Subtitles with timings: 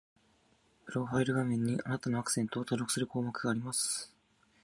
[0.87, 4.11] プロファイル画面に、あなたのアクセントを登録する項目があります